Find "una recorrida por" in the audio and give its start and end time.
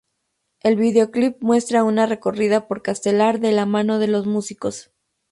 1.83-2.81